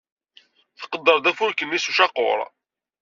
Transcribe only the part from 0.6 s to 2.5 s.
Tqedder-d afurk-nni s ucaqur.